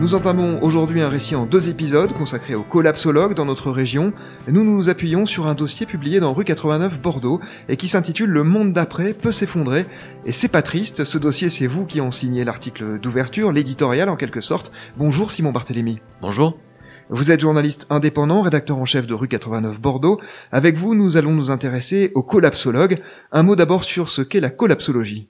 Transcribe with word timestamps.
Nous 0.00 0.14
entamons 0.14 0.62
aujourd'hui 0.62 1.02
un 1.02 1.10
récit 1.10 1.36
en 1.36 1.44
deux 1.44 1.68
épisodes 1.68 2.14
consacré 2.14 2.54
aux 2.54 2.62
collapsologues 2.62 3.34
dans 3.34 3.44
notre 3.44 3.70
région. 3.70 4.14
Nous 4.48 4.64
nous 4.64 4.88
appuyons 4.88 5.26
sur 5.26 5.46
un 5.46 5.52
dossier 5.52 5.84
publié 5.84 6.20
dans 6.20 6.32
rue 6.32 6.44
89 6.44 6.98
Bordeaux 6.98 7.38
et 7.68 7.76
qui 7.76 7.86
s'intitule 7.86 8.30
Le 8.30 8.42
monde 8.42 8.72
d'après 8.72 9.12
peut 9.12 9.30
s'effondrer. 9.30 9.84
Et 10.24 10.32
c'est 10.32 10.48
pas 10.48 10.62
triste, 10.62 11.04
ce 11.04 11.18
dossier 11.18 11.50
c'est 11.50 11.66
vous 11.66 11.84
qui 11.84 12.00
en 12.00 12.10
signé 12.10 12.44
l'article 12.44 12.98
d'ouverture, 12.98 13.52
l'éditorial 13.52 14.08
en 14.08 14.16
quelque 14.16 14.40
sorte. 14.40 14.72
Bonjour 14.96 15.30
Simon 15.30 15.52
Barthélémy. 15.52 15.98
Bonjour. 16.22 16.56
Vous 17.10 17.30
êtes 17.30 17.40
journaliste 17.40 17.86
indépendant, 17.90 18.40
rédacteur 18.40 18.78
en 18.78 18.86
chef 18.86 19.06
de 19.06 19.12
rue 19.12 19.28
89 19.28 19.82
Bordeaux. 19.82 20.18
Avec 20.50 20.78
vous, 20.78 20.94
nous 20.94 21.18
allons 21.18 21.34
nous 21.34 21.50
intéresser 21.50 22.10
aux 22.14 22.22
collapsologues. 22.22 23.02
Un 23.32 23.42
mot 23.42 23.54
d'abord 23.54 23.84
sur 23.84 24.08
ce 24.08 24.22
qu'est 24.22 24.40
la 24.40 24.48
collapsologie. 24.48 25.28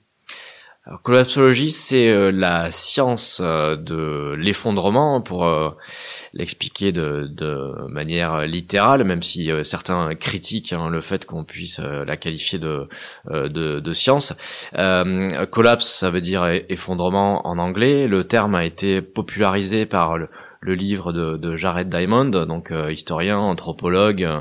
Alors, 0.91 1.03
collapsologie, 1.03 1.71
c'est 1.71 2.09
euh, 2.09 2.33
la 2.33 2.73
science 2.73 3.41
euh, 3.41 3.77
de 3.77 4.35
l'effondrement, 4.37 5.21
pour 5.21 5.47
euh, 5.47 5.71
l'expliquer 6.35 6.91
de, 6.91 7.31
manière 7.89 8.41
littérale, 8.41 9.05
même 9.05 9.23
si 9.23 9.53
euh, 9.53 9.63
certains 9.63 10.17
critiquent 10.17 10.73
hein, 10.73 10.91
le 10.91 11.01
fait 11.01 11.27
qu'on 11.27 11.45
puisse 11.45 11.79
euh, 11.79 12.05
la 12.05 12.17
qualifier 12.17 12.59
de, 12.59 12.89
euh, 13.31 13.95
science. 13.95 14.35
collapse, 15.53 15.89
ça 15.89 16.11
veut 16.11 16.21
dire 16.21 16.45
effondrement 16.69 17.47
en 17.47 17.59
anglais. 17.59 18.09
Le 18.09 18.25
terme 18.25 18.57
a 18.57 18.65
été 18.65 19.01
popularisé 19.01 19.87
par 19.87 20.19
le, 20.19 20.29
le 20.61 20.75
livre 20.75 21.13
de, 21.13 21.37
de, 21.37 21.57
Jared 21.57 21.89
Diamond, 21.89 22.27
donc 22.27 22.71
euh, 22.71 22.93
historien, 22.93 23.39
anthropologue, 23.39 24.23
euh, 24.23 24.41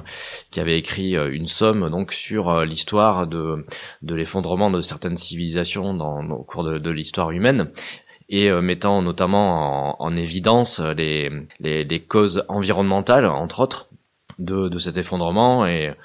qui 0.51 0.59
avait 0.59 0.77
écrit 0.77 1.15
euh, 1.15 1.31
une 1.31 1.47
somme 1.47 1.89
donc 1.89 2.11
sur 2.11 2.65
l'histoire 2.65 3.25
de, 3.25 3.65
de 4.01 4.15
l'effondrement 4.15 4.69
de 4.69 4.81
certaines 4.81 5.17
civilisations 5.17 5.93
dans, 5.93 6.29
au 6.29 6.43
cours 6.43 6.63
de, 6.63 6.77
de 6.77 6.89
l'histoire 6.89 7.31
humaine 7.31 7.71
et 8.31 8.51
mettant 8.51 9.01
notamment 9.01 9.95
en, 9.99 10.05
en 10.05 10.15
évidence 10.15 10.79
les, 10.79 11.31
les, 11.59 11.83
les, 11.83 11.99
causes 11.99 12.45
environnementales, 12.47 13.25
entre 13.25 13.61
autres, 13.61 13.87
de, 14.37 14.69
de 14.69 14.77
cet 14.77 14.97
effondrement 14.97 15.65
et, 15.65 15.95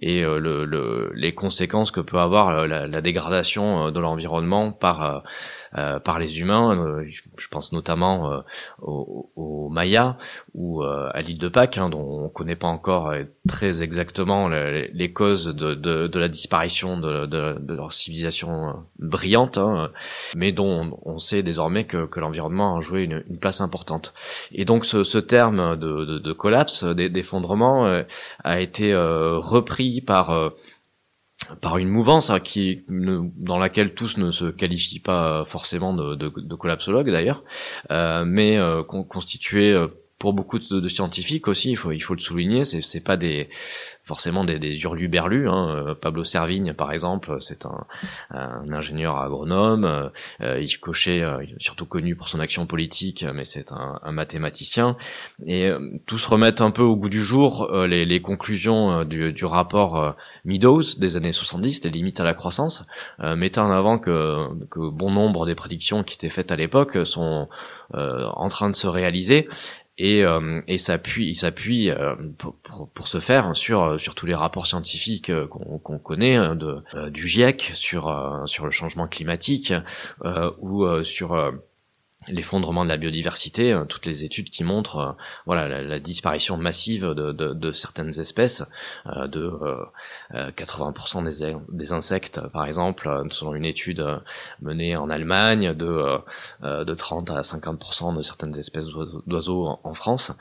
et 0.00 0.22
le, 0.22 0.64
le, 0.64 1.12
les 1.14 1.34
conséquences 1.34 1.90
que 1.90 2.00
peut 2.00 2.18
avoir 2.18 2.66
la, 2.66 2.86
la 2.86 3.00
dégradation 3.02 3.90
de 3.90 4.00
l'environnement 4.00 4.72
par 4.72 5.24
euh, 5.76 5.98
par 5.98 6.20
les 6.20 6.38
humains. 6.38 6.78
Euh, 6.78 7.04
je 7.36 7.48
pense 7.48 7.72
notamment 7.72 8.30
euh, 8.30 8.40
aux, 8.80 9.30
aux, 9.34 9.68
Mayas 9.68 10.16
ou 10.54 10.82
à 10.84 11.20
l'île 11.20 11.38
de 11.38 11.48
Pâques, 11.48 11.78
hein, 11.78 11.90
dont 11.90 12.24
on 12.24 12.28
connaît 12.28 12.54
pas 12.54 12.68
encore 12.68 13.12
très 13.48 13.82
exactement 13.82 14.48
les, 14.48 14.88
les 14.92 15.12
causes 15.12 15.46
de, 15.46 15.74
de, 15.74 16.06
de, 16.06 16.18
la 16.20 16.28
disparition 16.28 16.96
de, 16.96 17.26
de, 17.26 17.74
leur 17.74 17.92
civilisation 17.92 18.84
brillante, 19.00 19.58
hein, 19.58 19.90
mais 20.36 20.52
dont 20.52 20.96
on 21.04 21.18
sait 21.18 21.42
désormais 21.42 21.84
que, 21.84 22.06
que 22.06 22.20
l'environnement 22.20 22.76
a 22.76 22.80
joué 22.80 23.02
une, 23.02 23.24
une, 23.28 23.38
place 23.38 23.60
importante. 23.60 24.14
Et 24.52 24.64
donc 24.64 24.84
ce, 24.84 25.02
ce 25.02 25.18
terme 25.18 25.76
de 25.76 26.32
collapse, 26.32 26.84
d'effondrement, 26.84 28.02
a 28.44 28.60
été 28.60 28.94
repris 28.94 30.00
par 30.02 30.52
par 31.60 31.78
une 31.78 31.88
mouvance 31.88 32.30
hein, 32.30 32.40
qui 32.40 32.84
dans 32.88 33.58
laquelle 33.58 33.94
tous 33.94 34.18
ne 34.18 34.30
se 34.30 34.46
qualifient 34.46 35.00
pas 35.00 35.44
forcément 35.44 35.94
de, 35.94 36.14
de, 36.14 36.32
de 36.36 36.54
collapsologues 36.54 37.10
d'ailleurs, 37.10 37.42
euh, 37.90 38.24
mais 38.26 38.56
euh, 38.58 38.82
constitué 38.82 39.72
euh, 39.72 39.88
pour 40.24 40.32
beaucoup 40.32 40.58
de, 40.58 40.88
scientifiques 40.88 41.48
aussi, 41.48 41.72
il 41.72 41.76
faut 41.76 41.92
il 41.92 42.00
faut 42.00 42.14
le 42.14 42.18
souligner, 42.18 42.64
c'est 42.64 42.80
c'est 42.80 43.02
pas 43.02 43.18
des 43.18 43.50
forcément 44.04 44.44
des, 44.44 44.58
des 44.58 44.76
hurluberlus. 44.82 45.48
Hein. 45.48 45.68
Euh, 45.68 45.94
Pablo 45.94 46.24
Servigne, 46.24 46.74
par 46.74 46.92
exemple, 46.92 47.38
c'est 47.40 47.64
un, 47.66 47.86
un, 48.30 48.72
ingénieur 48.72 49.18
agronome. 49.18 50.10
Euh, 50.40 50.60
Yves 50.60 50.80
Cochet, 50.80 51.22
euh, 51.22 51.44
surtout 51.58 51.86
connu 51.86 52.14
pour 52.14 52.28
son 52.28 52.38
action 52.40 52.66
politique, 52.66 53.24
mais 53.34 53.44
c'est 53.44 53.72
un, 53.72 53.98
un, 54.02 54.12
mathématicien. 54.12 54.96
Et 55.46 55.66
euh, 55.66 55.90
tous 56.06 56.24
remettent 56.26 56.60
un 56.60 56.70
peu 56.70 56.82
au 56.82 56.96
goût 56.96 57.08
du 57.08 57.22
jour 57.22 57.70
les, 57.86 58.04
les, 58.04 58.20
conclusions 58.20 59.04
du, 59.04 59.32
du 59.32 59.44
rapport 59.44 60.14
Meadows 60.44 60.82
des 60.98 61.16
années 61.16 61.32
70, 61.32 61.80
des 61.80 61.90
limites 61.90 62.20
à 62.20 62.24
la 62.24 62.34
croissance, 62.34 62.84
mettant 63.18 63.66
en 63.66 63.70
avant 63.70 63.98
que, 63.98 64.48
que 64.70 64.90
bon 64.90 65.10
nombre 65.10 65.46
des 65.46 65.54
prédictions 65.54 66.02
qui 66.02 66.14
étaient 66.14 66.28
faites 66.28 66.52
à 66.52 66.56
l'époque 66.56 67.06
sont 67.06 67.48
en 67.92 68.48
train 68.48 68.70
de 68.70 68.76
se 68.76 68.86
réaliser 68.86 69.48
et, 69.96 70.24
euh, 70.24 70.56
et 70.66 70.78
s'appuie, 70.78 71.28
il 71.28 71.36
s'appuie 71.36 71.90
euh, 71.90 72.16
pour, 72.36 72.56
pour, 72.56 72.88
pour, 72.88 73.08
ce 73.08 73.20
faire 73.20 73.54
sur, 73.54 73.82
euh, 73.82 73.98
sur 73.98 74.14
tous 74.14 74.26
les 74.26 74.34
rapports 74.34 74.66
scientifiques 74.66 75.30
euh, 75.30 75.46
qu'on 75.46 75.98
connaît 75.98 76.34
hein, 76.34 76.56
de, 76.56 76.82
du 77.10 77.26
GIEC 77.26 77.70
sur, 77.74 78.42
sur 78.46 78.64
le 78.64 78.72
changement 78.72 79.06
climatique 79.06 79.72
ou 80.60 80.86
sur 81.04 81.52
l'effondrement 82.28 82.84
de 82.84 82.88
la 82.88 82.96
biodiversité, 82.96 83.72
hein, 83.72 83.86
toutes 83.88 84.06
les 84.06 84.24
études 84.24 84.50
qui 84.50 84.64
montrent 84.64 84.98
euh, 84.98 85.12
voilà 85.46 85.82
la, 85.82 85.98
disparition 85.98 86.56
massive 86.56 87.06
de, 87.06 87.32
de, 87.32 87.52
de 87.52 87.72
certaines 87.72 88.18
espèces, 88.18 88.64
euh, 89.06 89.26
de 89.26 89.52
80% 90.32 91.26
euh, 91.26 91.30
des, 91.30 91.56
des, 91.76 91.92
insectes 91.92 92.40
par 92.52 92.66
exemple, 92.66 93.10
selon 93.30 93.54
une 93.54 93.64
étude 93.64 94.04
menée 94.60 94.96
en 94.96 95.10
Allemagne, 95.10 95.74
de, 95.74 96.18
de 96.62 96.94
30 96.94 97.30
à 97.30 97.40
50% 97.42 98.16
de 98.16 98.22
certaines 98.22 98.56
espèces 98.58 98.88
d'oiseaux 99.26 99.66
en, 99.66 99.80
en, 99.84 99.94
France, 99.94 100.32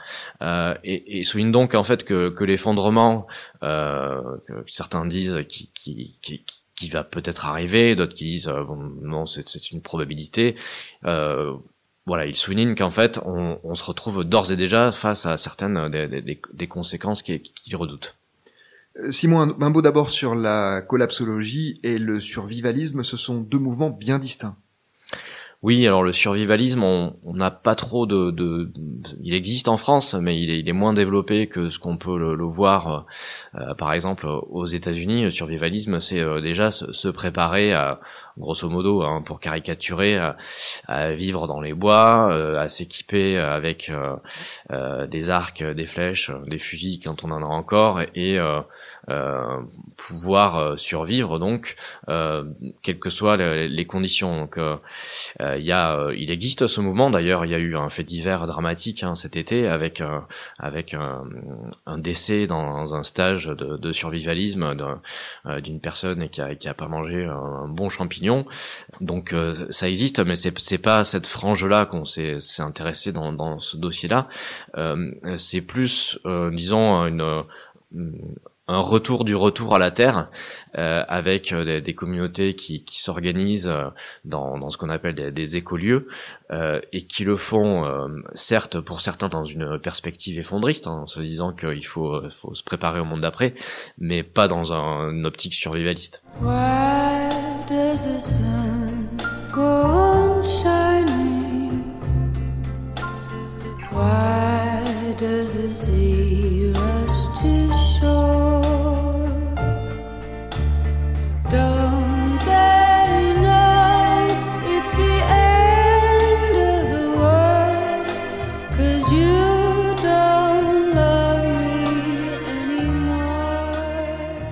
et, 0.41 1.19
et, 1.19 1.23
souligne 1.23 1.51
donc 1.51 1.75
en 1.75 1.83
fait 1.83 2.03
que, 2.03 2.29
que 2.29 2.43
l'effondrement, 2.43 3.27
que 3.61 4.63
certains 4.67 5.05
disent 5.05 5.45
qui, 5.47 5.69
qui, 5.73 6.19
qui 6.21 6.43
qui 6.75 6.89
va 6.89 7.03
peut-être 7.03 7.45
arriver, 7.45 7.95
d'autres 7.95 8.15
qui 8.15 8.25
disent 8.25 8.47
bon, 8.47 8.75
non 9.01 9.25
c'est 9.25 9.71
une 9.71 9.81
probabilité. 9.81 10.55
Euh, 11.05 11.55
voilà, 12.05 12.25
il 12.25 12.35
souligne 12.35 12.75
qu'en 12.75 12.91
fait, 12.91 13.19
on, 13.25 13.59
on, 13.63 13.75
se 13.75 13.83
retrouve 13.83 14.23
d'ores 14.23 14.51
et 14.51 14.57
déjà 14.57 14.91
face 14.91 15.25
à 15.25 15.37
certaines 15.37 15.89
des, 15.89 16.07
des, 16.07 16.41
des 16.51 16.67
conséquences 16.67 17.21
qu'il 17.21 17.41
qui 17.41 17.75
redoute. 17.75 18.15
Euh, 18.99 19.11
Simon, 19.11 19.41
un, 19.41 19.61
un 19.61 19.69
mot 19.69 19.81
d'abord 19.81 20.09
sur 20.09 20.35
la 20.35 20.81
collapsologie 20.81 21.79
et 21.83 21.97
le 21.97 22.19
survivalisme. 22.19 23.03
Ce 23.03 23.17
sont 23.17 23.39
deux 23.39 23.59
mouvements 23.59 23.89
bien 23.89 24.19
distincts. 24.19 24.57
Oui, 25.63 25.87
alors 25.87 26.03
le 26.03 26.11
survivalisme, 26.11 26.83
on 26.83 27.15
n'a 27.23 27.49
pas 27.49 27.75
trop 27.75 28.05
de, 28.05 28.31
de, 28.31 28.69
Il 29.21 29.33
existe 29.33 29.69
en 29.69 29.77
France, 29.77 30.13
mais 30.13 30.37
il 30.41 30.49
est, 30.49 30.59
il 30.59 30.67
est 30.67 30.73
moins 30.73 30.91
développé 30.91 31.47
que 31.47 31.69
ce 31.69 31.79
qu'on 31.79 31.95
peut 31.95 32.17
le, 32.17 32.35
le 32.35 32.43
voir, 32.43 33.05
euh, 33.55 33.73
par 33.75 33.93
exemple, 33.93 34.27
aux 34.27 34.65
États-Unis. 34.65 35.23
Le 35.23 35.31
survivalisme, 35.31 36.01
c'est 36.01 36.19
euh, 36.19 36.41
déjà 36.41 36.69
se, 36.69 36.91
se, 36.91 37.07
préparer 37.07 37.71
à, 37.71 38.01
grosso 38.37 38.69
modo, 38.69 39.03
hein, 39.03 39.21
pour 39.25 39.39
caricaturer, 39.39 40.17
à, 40.87 41.11
vivre 41.13 41.47
dans 41.47 41.61
les 41.61 41.73
bois, 41.73 42.29
euh, 42.31 42.59
à 42.59 42.69
s'équiper 42.69 43.37
avec 43.37 43.91
euh, 44.71 45.07
des 45.07 45.29
arcs, 45.29 45.63
des 45.63 45.85
flèches, 45.85 46.31
des 46.47 46.57
fusils 46.57 46.99
quand 47.03 47.23
on 47.23 47.31
en 47.31 47.41
a 47.41 47.45
encore, 47.45 48.01
et 48.15 48.39
euh, 49.09 49.59
pouvoir 49.97 50.55
euh, 50.55 50.77
survivre 50.77 51.37
donc 51.37 51.75
euh, 52.07 52.45
quelles 52.81 52.99
que 52.99 53.09
soient 53.09 53.35
les, 53.35 53.85
conditions. 53.85 54.37
Donc 54.37 54.57
il 55.39 55.63
y 55.63 55.73
a 55.73 56.07
il 56.15 56.31
existe 56.31 56.67
ce 56.67 56.79
mouvement. 56.79 57.09
D'ailleurs 57.09 57.43
il 57.43 57.51
y 57.51 57.53
a 57.53 57.59
eu 57.59 57.75
un 57.75 57.89
fait 57.89 58.05
divers 58.05 58.47
dramatique 58.47 59.03
hein, 59.03 59.15
cet 59.15 59.35
été 59.35 59.67
avec 59.67 60.01
avec 60.57 60.93
un, 60.93 61.25
décès 61.97 62.47
dans 62.47 62.95
un 62.95 63.03
stage 63.03 63.47
de, 63.47 63.75
de 63.75 63.91
survivalisme 63.91 64.75
d'une 65.61 65.81
personne 65.81 66.29
qui 66.29 66.41
a, 66.41 66.55
qui 66.55 66.69
a 66.69 66.73
pas 66.73 66.87
mangé 66.87 67.25
un 67.25 67.67
bon 67.67 67.89
champignon 67.89 68.22
donc 69.01 69.35
ça 69.69 69.89
existe 69.89 70.19
mais 70.19 70.35
c'est 70.35 70.77
pas 70.77 71.03
cette 71.03 71.27
frange 71.27 71.65
là 71.65 71.85
qu'on 71.85 72.05
s'est 72.05 72.39
intéressé 72.59 73.11
dans, 73.11 73.59
ce 73.59 73.77
dossier 73.77 74.09
là 74.09 74.27
c'est 75.37 75.61
plus 75.61 76.19
disons 76.51 77.05
une 77.05 77.43
un 78.67 78.79
retour 78.79 79.25
du 79.25 79.35
retour 79.35 79.75
à 79.75 79.79
la 79.79 79.91
terre 79.91 80.29
euh, 80.77 81.03
avec 81.07 81.51
euh, 81.51 81.81
des, 81.81 81.93
communautés 81.93 82.55
qui, 82.55 82.83
s'organisent 82.95 83.67
euh, 83.67 83.89
dans, 84.23 84.69
ce 84.69 84.77
qu'on 84.77 84.89
appelle 84.89 85.33
des, 85.33 85.57
écolieux 85.57 86.07
et 86.91 87.07
qui 87.07 87.23
le 87.23 87.35
font 87.35 87.83
certes 88.33 88.79
pour 88.79 89.01
certains 89.01 89.27
dans 89.27 89.43
une 89.43 89.79
perspective 89.79 90.37
effondriste 90.37 90.85
hein, 90.85 91.01
en 91.03 91.07
se 91.07 91.19
disant 91.19 91.51
qu'il 91.51 91.85
faut, 91.85 92.21
se 92.29 92.61
préparer 92.61 92.99
au 92.99 93.05
monde 93.05 93.21
d'après 93.21 93.55
mais 93.97 94.21
pas 94.21 94.47
dans 94.47 94.71
un, 94.71 95.09
une 95.09 95.25
optique 95.25 95.55
survivaliste. 95.55 96.23
does 97.67 98.03
the 98.05 98.19
sun 98.19 99.09
go 99.51 99.83
on 99.83 100.43
shining? 100.43 101.83
Why 103.91 105.15
does 105.17 105.57
the 105.57 105.71
sea? 105.71 106.62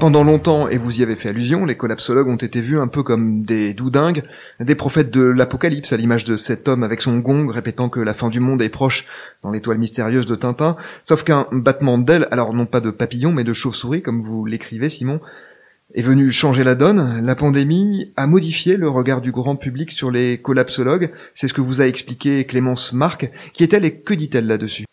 Pendant 0.01 0.23
longtemps, 0.23 0.67
et 0.67 0.79
vous 0.79 0.99
y 0.99 1.03
avez 1.03 1.15
fait 1.15 1.29
allusion, 1.29 1.63
les 1.63 1.77
collapsologues 1.77 2.27
ont 2.27 2.35
été 2.35 2.59
vus 2.59 2.79
un 2.79 2.87
peu 2.87 3.03
comme 3.03 3.43
des 3.43 3.75
doudingues, 3.75 4.23
des 4.59 4.73
prophètes 4.73 5.11
de 5.11 5.21
l'apocalypse, 5.21 5.93
à 5.93 5.97
l'image 5.97 6.23
de 6.23 6.37
cet 6.37 6.67
homme 6.67 6.81
avec 6.81 7.01
son 7.01 7.19
gong 7.19 7.51
répétant 7.51 7.87
que 7.87 7.99
la 7.99 8.15
fin 8.15 8.29
du 8.29 8.39
monde 8.39 8.63
est 8.63 8.69
proche 8.69 9.05
dans 9.43 9.51
l'étoile 9.51 9.77
mystérieuse 9.77 10.25
de 10.25 10.33
Tintin, 10.33 10.75
sauf 11.03 11.23
qu'un 11.23 11.45
battement 11.51 11.99
d'ailes, 11.99 12.27
alors 12.31 12.55
non 12.55 12.65
pas 12.65 12.79
de 12.79 12.89
papillon 12.89 13.31
mais 13.31 13.43
de 13.43 13.53
chauve-souris, 13.53 14.01
comme 14.01 14.23
vous 14.23 14.43
l'écrivez 14.43 14.89
Simon, 14.89 15.21
est 15.93 16.01
venu 16.01 16.31
changer 16.31 16.63
la 16.63 16.73
donne. 16.73 17.23
La 17.23 17.35
pandémie 17.35 18.11
a 18.17 18.25
modifié 18.25 18.77
le 18.77 18.89
regard 18.89 19.21
du 19.21 19.31
grand 19.31 19.55
public 19.55 19.91
sur 19.91 20.09
les 20.09 20.39
collapsologues. 20.39 21.11
C'est 21.35 21.47
ce 21.47 21.53
que 21.53 21.61
vous 21.61 21.79
a 21.79 21.85
expliqué 21.85 22.45
Clémence 22.45 22.91
Marc. 22.91 23.29
Qui 23.53 23.61
est-elle 23.61 23.85
et 23.85 23.99
que 23.99 24.15
dit-elle 24.15 24.47
là-dessus? 24.47 24.85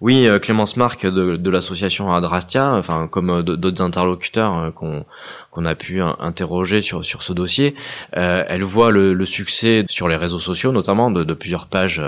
Oui, 0.00 0.26
euh, 0.26 0.38
Clémence 0.38 0.76
Marc 0.78 1.04
de, 1.04 1.36
de 1.36 1.50
l'association 1.50 2.12
Adrastia, 2.14 2.74
enfin 2.74 3.06
comme 3.06 3.30
euh, 3.30 3.42
d'autres 3.42 3.82
interlocuteurs 3.82 4.56
euh, 4.58 4.70
qu'on 4.70 5.04
qu'on 5.50 5.64
a 5.64 5.74
pu 5.74 6.00
interroger 6.00 6.82
sur 6.82 7.04
sur 7.04 7.22
ce 7.22 7.32
dossier, 7.32 7.74
euh, 8.16 8.44
elle 8.48 8.62
voit 8.62 8.90
le, 8.90 9.14
le, 9.14 9.26
succès 9.26 9.84
sur 9.88 10.08
les 10.08 10.16
réseaux 10.16 10.40
sociaux, 10.40 10.72
notamment 10.72 11.10
de, 11.10 11.24
de 11.24 11.34
plusieurs 11.34 11.66
pages 11.66 12.02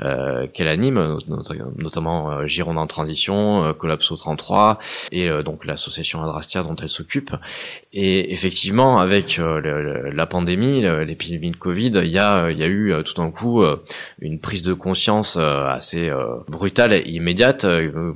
euh, 0.00 0.46
qu'elle 0.52 0.68
anime, 0.68 1.18
notamment 1.76 2.30
euh, 2.30 2.46
Gironde 2.46 2.78
en 2.78 2.86
transition, 2.86 3.64
euh, 3.64 3.72
Collapso 3.72 4.16
33 4.16 4.78
et 5.12 5.28
euh, 5.28 5.42
donc 5.42 5.64
l'association 5.64 6.22
Adrastia 6.22 6.62
dont 6.62 6.76
elle 6.76 6.88
s'occupe. 6.88 7.34
Et 7.92 8.32
effectivement, 8.32 8.98
avec 8.98 9.40
la 9.40 10.26
pandémie, 10.26 10.82
l'épidémie 11.06 11.50
de 11.50 11.56
Covid, 11.56 11.92
il 12.04 12.08
y 12.08 12.18
a 12.18 12.50
il 12.50 12.58
y 12.58 12.62
a 12.62 12.68
eu 12.68 12.94
tout 13.04 13.14
d'un 13.14 13.30
coup 13.30 13.64
une 14.20 14.38
prise 14.38 14.62
de 14.62 14.74
conscience 14.74 15.38
assez 15.38 16.12
brutale 16.48 16.92
et 16.92 17.08
immédiate. 17.08 17.64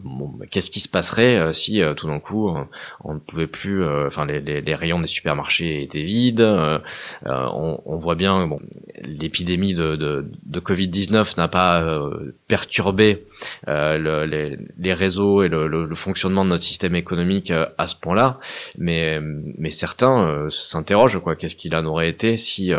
Bon, 0.05 0.33
Qu'est-ce 0.51 0.71
qui 0.71 0.81
se 0.81 0.91
passerait 0.91 1.55
si 1.55 1.81
tout 1.97 2.07
d'un 2.07 2.21
coup 2.21 2.55
on 3.03 3.15
ne 3.15 3.19
pouvait 3.19 3.47
plus, 3.47 3.83
enfin 4.07 4.27
les, 4.27 4.41
les 4.41 4.72
les 4.73 4.77
rayons 4.77 5.01
des 5.01 5.07
supermarchés 5.07 5.83
étaient 5.83 6.03
vides. 6.03 6.41
Euh, 6.41 6.79
euh, 7.27 7.47
on, 7.85 7.97
voit 7.99 8.15
bien, 8.15 8.47
bon, 8.47 8.59
l'épidémie 9.03 9.75
de, 9.75 9.97
de, 9.97 10.25
de 10.47 10.61
Covid-19 10.61 11.37
n'a 11.37 11.49
pas 11.49 11.83
euh, 11.83 12.35
perturbé 12.49 13.25
les, 13.67 14.95
réseaux 14.95 15.43
et 15.43 15.49
le, 15.49 15.95
fonctionnement 15.95 16.45
de 16.45 16.51
notre 16.51 16.65
système 16.65 16.97
économique 16.97 17.53
à 17.77 17.87
ce 17.87 17.97
point-là, 17.97 18.39
mais, 18.79 19.21
mais 19.21 19.71
certains 19.71 20.49
s'interrogent 20.49 21.21
quoi. 21.23 21.37
Qu'est-ce 21.37 21.57
qu'il 21.57 21.75
en 21.75 21.85
aurait 21.85 22.09
été 22.09 22.37
si 22.37 22.73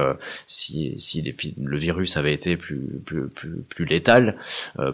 si, 0.48 0.95
si 0.98 1.36
le 1.62 1.78
virus 1.78 2.18
avait 2.18 2.34
été 2.34 2.57
plus 2.57 3.01
plus 3.06 3.28
plus, 3.28 3.63
plus 3.69 3.86
létal, 3.86 4.38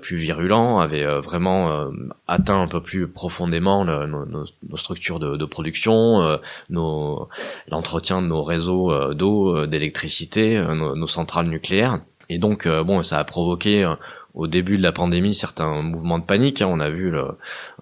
plus 0.02 0.18
virulent, 0.18 0.80
avait 0.80 1.06
vraiment 1.20 1.90
atteint 2.28 2.62
un 2.62 2.68
peu 2.68 2.82
plus 2.82 3.08
profondément 3.08 3.86
nos, 3.86 4.78
structures 4.78 5.20
de 5.20 5.46
production, 5.46 6.40
nos 6.70 6.89
l'entretien 7.68 8.22
de 8.22 8.28
nos 8.28 8.44
réseaux 8.44 8.92
euh, 8.92 9.14
d'eau, 9.14 9.56
euh, 9.56 9.68
d'électricité, 9.68 10.58
euh, 10.58 10.76
nos, 10.76 11.08
centrales 11.08 11.48
nucléaires. 11.48 12.00
Et 12.30 12.38
donc, 12.38 12.68
bon, 12.68 13.02
ça 13.02 13.18
a 13.18 13.24
provoqué 13.24 13.92
au 14.40 14.48
début 14.48 14.78
de 14.78 14.84
la 14.84 14.94
pandémie 14.94 15.36
certains 15.36 15.82
mouvements 15.82 16.18
de 16.18 16.24
panique. 16.24 16.62
Hein. 16.62 16.68
On 16.70 16.80
a 16.80 16.90
vu 16.90 17.12
le, 17.12 17.26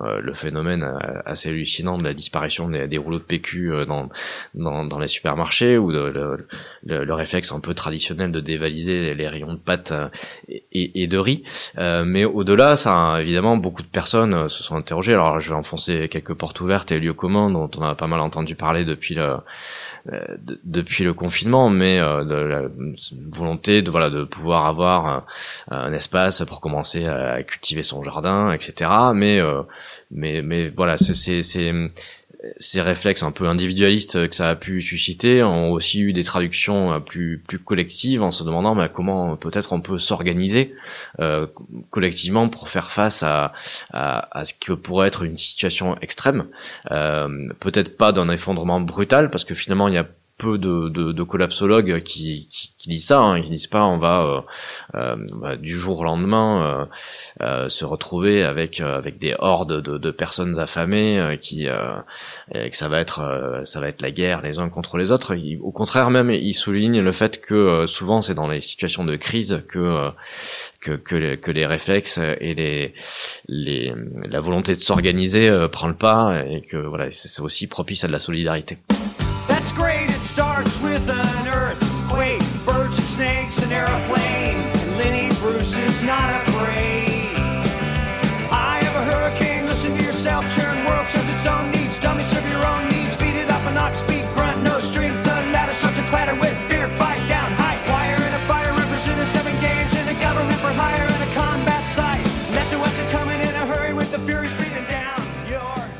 le, 0.01 0.33
phénomène 0.33 0.86
assez 1.25 1.50
hallucinant 1.50 1.98
de 1.98 2.04
la 2.04 2.13
disparition 2.13 2.68
des, 2.68 2.98
rouleaux 2.98 3.19
de 3.19 3.24
PQ 3.24 3.86
dans, 3.88 4.09
dans, 4.56 4.83
dans, 4.83 5.00
les 5.00 5.07
supermarchés 5.07 5.77
ou 5.77 5.92
de, 5.92 6.00
le, 6.00 6.48
le, 7.04 7.13
réflexe 7.13 7.51
un 7.51 7.59
peu 7.59 7.74
traditionnel 7.74 8.31
de 8.31 8.39
dévaliser 8.39 9.13
les, 9.13 9.27
rayons 9.27 9.54
de 9.54 9.59
pâtes 9.59 9.94
et, 10.50 11.04
et 11.04 11.07
de 11.07 11.18
riz. 11.18 11.44
mais 11.77 12.25
au-delà, 12.25 12.75
ça 12.75 13.21
évidemment 13.21 13.57
beaucoup 13.57 13.83
de 13.83 13.88
personnes 13.88 14.50
se 14.50 14.63
sont 14.63 14.75
interrogées. 14.75 15.13
Alors 15.13 15.39
je 15.39 15.50
vais 15.50 15.56
enfoncer 15.56 16.09
quelques 16.09 16.33
portes 16.33 16.59
ouvertes 16.59 16.92
et 16.92 17.00
lieux 17.00 17.13
communs 17.13 17.51
dont 17.51 17.69
on 17.77 17.83
a 17.83 17.94
pas 17.95 18.07
mal 18.07 18.19
entendu 18.19 18.56
parler 18.56 18.83
depuis 18.83 19.13
le 19.13 19.38
euh, 20.13 20.38
depuis 20.63 21.04
le 21.04 21.13
confinement, 21.13 21.69
mais 21.69 22.00
euh, 22.00 22.24
de 22.24 22.36
la 22.36 22.62
volonté 23.30 23.81
de 23.81 23.92
voilà 23.92 24.09
de 24.09 24.24
pouvoir 24.24 24.65
avoir 24.65 25.25
un, 25.69 25.92
espace 25.92 26.44
pour 26.48 26.62
commencer 26.62 27.06
à 27.06 27.44
cultiver 27.44 27.83
son 27.83 28.04
jardin, 28.04 28.51
etc. 28.51 28.89
Mais 29.13 29.39
euh, 29.39 29.63
mais 30.12 30.42
mais 30.42 30.69
voilà, 30.69 30.98
c'est 30.98 31.44
c'est 31.44 31.74
ces 32.59 32.81
réflexes 32.81 33.23
un 33.23 33.31
peu 33.31 33.47
individualistes 33.47 34.29
que 34.29 34.35
ça 34.35 34.49
a 34.49 34.55
pu 34.55 34.81
susciter 34.81 35.44
ont 35.44 35.71
aussi 35.71 36.01
eu 36.01 36.13
des 36.13 36.23
traductions 36.23 36.94
euh, 36.94 36.99
plus 36.99 37.38
plus 37.45 37.59
collectives 37.59 38.21
en 38.21 38.31
se 38.31 38.44
demandant 38.44 38.75
bah, 38.75 38.89
comment 38.89 39.35
peut-être 39.35 39.73
on 39.73 39.81
peut 39.81 39.99
s'organiser 39.99 40.75
euh, 41.19 41.47
collectivement 41.89 42.49
pour 42.49 42.69
faire 42.69 42.91
face 42.91 43.23
à, 43.23 43.53
à, 43.91 44.39
à, 44.39 44.45
ce 44.45 44.53
que 44.53 44.73
pourrait 44.73 45.07
être 45.07 45.23
une 45.23 45.38
situation 45.38 45.97
extrême. 46.01 46.47
Euh, 46.91 47.27
peut-être 47.59 47.97
pas 47.97 48.11
d'un 48.11 48.29
effondrement 48.29 48.81
brutal 48.81 49.29
parce 49.29 49.45
que 49.45 49.53
finalement 49.53 49.88
il 49.88 49.95
y 49.95 49.99
a 49.99 50.07
peu 50.38 50.60
de, 50.60 50.89
de, 50.89 51.12
de 51.12 51.24
collapsologues 51.24 52.04
qui, 52.04 52.48
qui, 52.51 52.72
qui, 52.78 52.89
disent 52.89 53.07
ça, 53.07 53.19
hein, 53.19 53.42
qui 53.42 53.50
disent 53.50 53.68
pas 53.68 53.86
on 53.86 53.98
va 53.98 54.22
euh, 54.22 54.42
euh 54.95 55.16
bah, 55.34 55.56
du 55.56 55.74
jour 55.74 56.00
au 56.00 56.04
lendemain 56.04 56.88
euh, 57.42 57.45
euh 57.45 57.69
se 57.69 57.86
retrouver 57.86 58.44
avec 58.44 58.80
euh, 58.80 58.98
avec 58.98 59.18
des 59.18 59.36
hordes 59.39 59.81
de, 59.81 59.98
de 59.98 60.12
personnes 60.12 60.60
affamées 60.60 61.38
qui 61.42 61.68
et 62.54 62.69
que 62.69 62.78
ça 62.78 62.88
va 62.88 63.00
être 63.00 63.62
ça 63.66 63.80
va 63.80 63.88
être 63.88 64.01
la 64.01 64.12
guerre 64.12 64.42
les 64.42 64.60
uns 64.60 64.69
contre 64.69 64.98
les 64.98 65.12
autres. 65.12 65.36
au 65.62 65.72
contraire 65.72 66.10
même, 66.12 66.30
ils 66.30 66.54
soulignent 66.54 67.01
le 67.01 67.12
fait 67.12 67.42
que 67.42 67.86
souvent 67.88 68.22
c'est 68.22 68.36
dans 68.36 68.48
les 68.48 68.62
situations 68.62 69.06
de 69.06 69.16
crise 69.16 69.64
que 69.68 70.11
que, 70.80 70.92
que, 70.92 71.16
les, 71.16 71.38
que 71.38 71.52
les 71.52 71.66
réflexes 71.66 72.19
et 72.40 72.54
les, 72.54 72.94
les 73.47 73.94
la 74.30 74.40
volonté 74.40 74.76
de 74.76 74.81
s'organiser 74.81 75.68
prend 75.71 75.88
le 75.88 75.95
pas 75.95 76.44
et 76.47 76.61
que 76.61 76.78
voilà 76.78 77.11
c'est 77.11 77.42
aussi 77.42 77.68
propice 77.68 78.04
à 78.04 78.07
de 78.07 78.11
la 78.11 78.19
solidarité. 78.19 78.78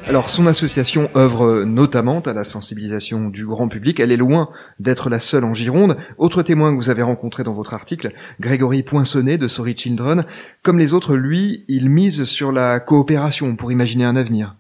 Alors 0.10 0.30
son 0.30 0.48
association 0.48 1.10
œuvre 1.18 1.66
notamment 1.66 2.22
à 2.22 2.32
la 2.32 2.46
sensibilisation 2.46 3.28
du 3.28 3.46
grand 3.46 3.68
public. 3.68 4.00
Elle 4.00 4.14
est 4.14 4.18
loin 4.18 4.50
d'être 4.80 5.10
la 5.10 5.20
seule 5.20 5.44
en 5.44 5.54
Gironde. 5.54 5.98
Autre 6.18 6.44
témoin 6.44 6.72
que 6.72 6.78
vous 6.78 6.90
avez 6.90 7.04
rencontré 7.04 7.44
dans 7.44 7.54
votre 7.54 7.74
article, 7.74 8.14
Grégory 8.40 8.84
Poinçonnet 8.84 9.38
de 9.38 9.50
Sorry 9.50 9.76
Children. 9.76 10.24
Comme 10.64 10.80
les 10.80 10.94
autres, 10.94 11.18
lui, 11.18 11.66
il 11.68 11.90
mise 11.90 12.24
sur 12.24 12.54
la 12.54 12.80
coopération 12.80 13.58
pour 13.58 13.70
imaginer 13.70 14.06
un 14.06 14.16
avenir. 14.16 14.56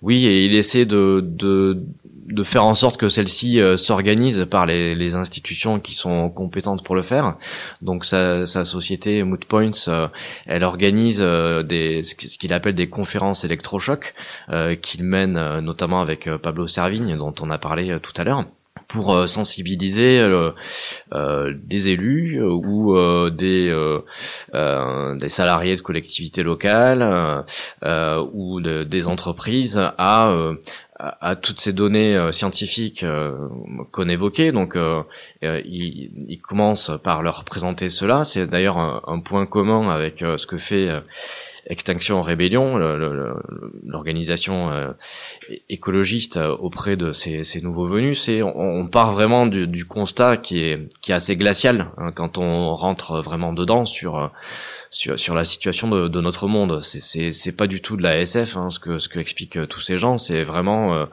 Oui, 0.00 0.24
et 0.24 0.46
il 0.46 0.54
essaie 0.54 0.86
de, 0.86 1.20
de 1.22 1.82
de 2.28 2.42
faire 2.42 2.64
en 2.64 2.74
sorte 2.74 2.98
que 2.98 3.08
celle-ci 3.08 3.60
euh, 3.60 3.76
s'organise 3.76 4.46
par 4.50 4.66
les, 4.66 4.94
les, 4.94 5.14
institutions 5.14 5.80
qui 5.80 5.94
sont 5.94 6.28
compétentes 6.28 6.84
pour 6.84 6.94
le 6.94 7.02
faire. 7.02 7.36
Donc 7.80 8.04
sa, 8.04 8.46
sa 8.46 8.64
société 8.64 9.22
Mood 9.22 9.44
Points, 9.46 9.70
euh, 9.88 10.08
elle 10.46 10.62
organise 10.62 11.20
euh, 11.22 11.62
des, 11.62 12.02
ce 12.02 12.14
qu'il 12.14 12.52
appelle 12.52 12.74
des 12.74 12.88
conférences 12.88 13.44
électrochocs 13.44 14.14
qu'il 14.82 15.04
mène 15.04 15.60
notamment 15.60 16.00
avec 16.00 16.28
Pablo 16.42 16.66
Servigne 16.66 17.16
dont 17.16 17.34
on 17.40 17.50
a 17.50 17.58
parlé 17.58 17.98
tout 18.00 18.12
à 18.16 18.24
l'heure 18.24 18.44
pour 18.88 19.28
sensibiliser 19.28 20.20
euh, 20.20 21.54
des 21.54 21.88
élus 21.88 22.42
ou 22.42 22.96
des 23.30 23.74
des 24.52 25.28
salariés 25.28 25.76
de 25.76 25.80
collectivités 25.80 26.42
locales 26.42 27.44
ou 28.32 28.60
de, 28.60 28.84
des 28.84 29.06
entreprises 29.06 29.80
à 29.98 30.32
à, 30.98 31.36
toutes 31.36 31.60
ces 31.60 31.72
données 31.72 32.32
scientifiques 32.32 33.04
qu'on 33.92 34.08
évoquait. 34.08 34.52
Donc, 34.52 34.76
il, 35.42 36.10
il, 36.28 36.40
commence 36.40 36.90
par 37.02 37.22
leur 37.22 37.44
présenter 37.44 37.90
cela. 37.90 38.24
C'est 38.24 38.46
d'ailleurs 38.46 38.78
un, 38.78 39.20
point 39.20 39.46
commun 39.46 39.90
avec 39.90 40.18
ce 40.18 40.46
que 40.46 40.58
fait 40.58 40.88
Extinction 41.68 42.22
Rébellion, 42.22 42.78
l'organisation 43.84 44.70
euh, 44.70 44.88
écologiste 45.68 46.38
euh, 46.38 46.56
auprès 46.56 46.96
de 46.96 47.12
ces, 47.12 47.44
nouveaux 47.62 47.86
venus, 47.86 48.22
c'est 48.22 48.42
on, 48.42 48.86
part 48.86 49.12
vraiment 49.12 49.46
du, 49.46 49.84
constat 49.84 50.38
qui 50.38 50.60
est 50.60 50.88
qui 51.02 51.12
est 51.12 51.14
assez 51.14 51.36
glacial 51.36 51.90
hein, 51.98 52.10
quand 52.12 52.38
on 52.38 52.74
rentre 52.74 53.20
vraiment 53.20 53.52
dedans 53.52 53.84
sur 53.84 54.18
euh, 54.18 54.28
sur, 54.90 55.34
la 55.34 55.44
situation 55.44 55.88
de, 55.88 56.20
notre 56.20 56.48
monde. 56.48 56.80
C'est 56.80 57.32
c'est 57.32 57.52
pas 57.52 57.66
du 57.66 57.82
tout 57.82 57.98
de 57.98 58.02
la 58.02 58.16
SF 58.18 58.56
hein, 58.56 58.70
ce 58.70 58.78
que 58.78 58.98
ce 58.98 59.10
que 59.10 59.18
expliquent 59.18 59.68
tous 59.68 59.82
ces 59.82 59.98
gens. 59.98 60.16
C'est 60.16 60.44
vraiment 60.44 61.06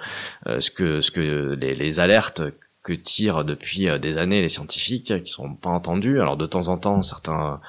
ce 0.46 0.72
que 0.72 1.02
ce 1.02 1.12
que 1.12 1.58
les 1.60 2.00
alertes 2.00 2.42
que 2.86 2.94
tirent 2.94 3.44
depuis 3.44 3.90
euh, 3.90 3.98
des 3.98 4.18
années 4.18 4.42
les 4.42 4.50
scientifiques 4.50 5.24
qui 5.24 5.32
sont 5.32 5.56
pas 5.56 5.72
entendus. 5.72 6.22
Alors 6.22 6.38
de 6.38 6.46
temps 6.46 6.70
en 6.70 6.78
temps, 6.78 7.02
certains 7.02 7.60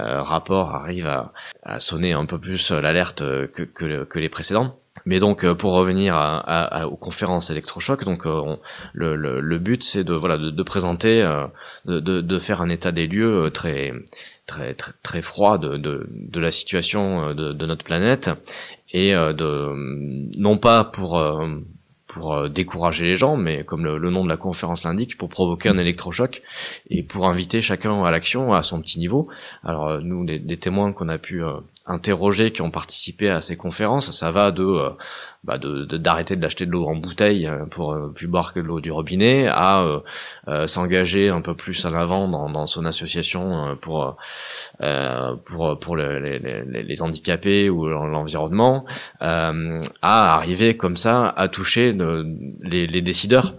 euh, 0.00 0.22
rapports 0.22 0.74
arrivent 0.74 1.06
à, 1.06 1.32
à, 1.62 1.80
sonner 1.80 2.12
un 2.12 2.26
peu 2.26 2.38
plus 2.38 2.72
l'alerte 2.72 3.20
que, 3.20 3.62
que, 3.62 4.04
que, 4.04 4.18
les 4.18 4.28
précédents. 4.28 4.76
Mais 5.04 5.20
donc 5.20 5.46
pour 5.52 5.74
revenir 5.74 6.16
à, 6.16 6.38
à, 6.38 6.86
aux 6.86 6.96
conférences 6.96 7.50
électrochocs, 7.50 8.04
donc 8.04 8.24
le, 8.24 9.14
le, 9.14 9.40
le, 9.40 9.58
but 9.58 9.84
c'est 9.84 10.02
de 10.02 10.14
voilà 10.14 10.36
de, 10.36 10.50
de 10.50 10.62
présenter, 10.64 11.22
de, 11.84 12.00
de, 12.00 12.20
de, 12.22 12.38
faire 12.38 12.60
un 12.60 12.70
état 12.70 12.92
des 12.92 13.06
lieux 13.06 13.50
très 13.52 13.92
très 14.46 14.74
très, 14.74 14.94
très 15.02 15.22
froid 15.22 15.58
de, 15.58 15.76
de, 15.76 16.40
la 16.40 16.50
situation 16.50 17.34
de 17.34 17.66
notre 17.66 17.84
planète 17.84 18.30
et 18.90 19.12
de 19.12 20.38
non 20.38 20.56
pas 20.56 20.82
pour 20.82 21.20
pour 22.06 22.34
euh, 22.34 22.48
décourager 22.48 23.04
les 23.04 23.16
gens, 23.16 23.36
mais 23.36 23.64
comme 23.64 23.84
le, 23.84 24.10
nom 24.10 24.24
de 24.24 24.28
la 24.28 24.36
conférence 24.36 24.84
l'indique, 24.84 25.18
pour 25.18 25.28
provoquer 25.28 25.68
un 25.68 25.78
électrochoc 25.78 26.42
et 26.90 27.02
pour 27.02 27.28
inviter 27.28 27.60
chacun 27.60 28.04
à 28.04 28.10
l'action 28.10 28.54
à 28.54 28.62
son 28.62 28.80
petit 28.80 28.98
niveau. 28.98 29.28
Alors 29.64 29.88
euh, 29.88 30.00
nous, 30.00 30.24
des, 30.24 30.56
témoins 30.56 30.92
qu'on 30.92 31.08
a 31.08 31.18
pu 31.18 31.42
euh, 31.88 31.92
interroger, 31.92 32.52
qui 32.52 32.62
ont 32.62 32.70
participé 32.70 33.28
à 33.28 33.40
ces 33.40 33.56
conférences, 33.56 34.10
ça 34.10 34.30
va 34.30 34.50
de 34.50 34.90
bah 35.44 35.58
de 35.58 35.84
d'arrêter 35.84 36.34
de, 36.34 36.42
l'acheter 36.42 36.66
de 36.66 36.72
l'eau 36.72 36.86
en 36.86 36.96
bouteille 36.96 37.48
pour 37.70 37.92
euh, 37.92 38.12
plus 38.14 38.26
boire 38.26 38.52
que 38.52 38.60
de 38.60 38.66
l'eau 38.66 38.80
du 38.80 38.90
robinet 38.90 39.46
à 39.48 39.86
s'engager 40.66 41.28
un 41.28 41.40
peu 41.40 41.54
plus 41.54 41.84
en 41.86 41.94
avant 41.94 42.28
dans, 42.28 42.50
dans 42.50 42.66
son 42.66 42.84
association 42.84 43.76
pour 43.80 44.16
pour 45.44 45.78
pour 45.78 45.96
les, 45.96 46.38
les, 46.38 46.82
les, 46.82 47.02
handicapés 47.02 47.70
ou 47.70 47.86
l'environnement 47.86 48.84
à 49.20 50.34
arriver 50.34 50.76
comme 50.76 50.96
ça 50.96 51.28
à 51.28 51.48
toucher 51.48 51.96
les, 52.62 52.86
les 52.86 53.02
décideurs 53.02 53.54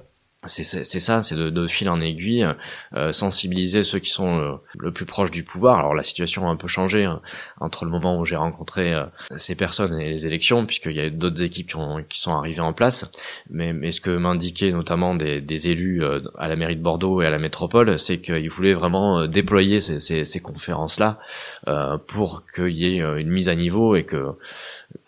c'est 0.48 0.64
ça, 0.64 1.24
c'est 1.24 1.36
de, 1.36 1.50
de, 1.50 1.68
fil 1.68 1.90
en 1.90 2.02
aiguille, 2.02 2.48
euh, 2.94 3.12
sensibiliser 3.12 3.84
ceux 3.84 4.00
qui 4.00 4.10
sont 4.10 4.40
euh, 4.40 4.54
le 4.78 4.92
plus 4.92 5.06
proches 5.06 5.32
du 5.32 5.44
pouvoir. 5.44 5.80
Alors 5.80 5.94
la 5.94 6.04
situation 6.04 6.48
a 6.48 6.52
un 6.52 6.56
peu 6.56 6.68
changé 6.68 7.06
hein, 7.06 7.22
entre 7.60 7.86
le 7.86 7.92
moment 7.92 8.20
où 8.20 8.26
j'ai 8.26 8.36
rencontré 8.36 8.94
euh, 8.94 9.06
ces 9.36 9.56
personnes 9.56 10.00
et 10.00 10.10
les 10.10 10.26
élections, 10.26 10.66
puisqu'il 10.66 10.94
y 10.94 11.00
a 11.00 11.10
d'autres 11.10 11.44
équipes 11.44 11.70
qui, 11.70 11.76
ont, 11.76 12.04
qui, 12.08 12.20
sont 12.20 12.34
arrivées 12.34 12.62
en 12.62 12.74
place. 12.74 13.10
Mais, 13.50 13.74
mais 13.74 13.92
ce 13.92 14.02
que 14.02 14.12
m'indiquaient 14.12 14.72
notamment 14.72 15.16
des, 15.16 15.42
des 15.42 15.70
élus 15.70 16.04
à 16.38 16.48
la 16.48 16.56
mairie 16.56 16.76
de 16.76 16.82
Bordeaux 16.82 17.22
et 17.22 17.26
à 17.26 17.30
la 17.30 17.40
métropole, 17.40 18.00
c'est 18.00 18.20
qu'ils 18.20 18.50
voulaient 18.50 18.74
vraiment 18.74 19.28
déployer 19.28 19.82
ces, 19.82 20.00
ces, 20.00 20.26
ces 20.26 20.40
conférences-là 20.40 21.20
pour 22.08 22.44
qu'il 22.54 22.78
y 22.78 22.86
ait 22.86 23.00
une 23.00 23.30
mise 23.30 23.50
à 23.50 23.56
niveau 23.56 23.96
et 23.96 24.04
que 24.04 24.34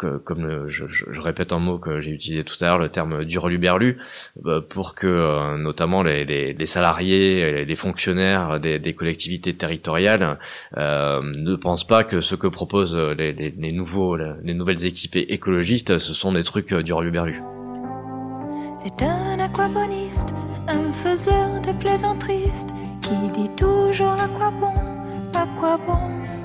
comme 0.05 0.69
je, 0.69 0.85
répète 1.19 1.51
un 1.51 1.59
mot 1.59 1.77
que 1.77 1.99
j'ai 1.99 2.11
utilisé 2.11 2.43
tout 2.43 2.55
à 2.61 2.67
l'heure, 2.67 2.77
le 2.79 2.89
terme 2.89 3.25
d'hurluberlu, 3.25 3.97
euh, 4.45 4.61
pour 4.61 4.95
que 4.95 5.07
euh, 5.07 5.57
notamment 5.57 6.03
les, 6.03 6.25
les, 6.25 6.53
les, 6.53 6.65
salariés, 6.65 7.65
les 7.65 7.75
fonctionnaires 7.75 8.59
des, 8.59 8.93
collectivités 8.93 9.53
territoriales 9.53 10.39
euh, 10.77 11.21
ne 11.21 11.55
pensent 11.55 11.87
pas 11.87 12.03
que 12.03 12.21
ce 12.21 12.35
que 12.35 12.47
proposent 12.47 12.95
les, 12.95 13.71
nouveaux, 13.71 14.15
les 14.15 14.53
nouvelles 14.53 14.85
équipes 14.85 15.15
écologistes, 15.15 15.97
ce 15.97 16.13
sont 16.13 16.31
des 16.31 16.43
trucs 16.43 16.73
d'hurluberlu. 16.73 17.41
C'est 18.77 19.03
un 19.03 19.39
aquaboniste, 19.39 20.33
un 20.67 20.93
faiseur 20.93 21.59
de 21.61 21.71
plaisanteries 21.73 22.65
qui 23.01 23.29
dit 23.33 23.49
toujours 23.55 24.13
à 24.13 24.27
quoi 24.27 24.51
bon, 24.51 24.73
à 25.35 25.45
quoi 25.59 25.77
bon. 25.85 26.38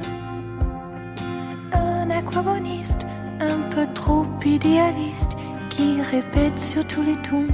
Un 2.24 2.28
aquaboniste, 2.28 3.06
un 3.40 3.60
peu 3.70 3.86
trop 3.92 4.24
idéaliste 4.46 5.32
qui 5.68 6.00
répète 6.00 6.58
sur 6.58 6.86
tous 6.86 7.02
les 7.02 7.16
tons 7.16 7.46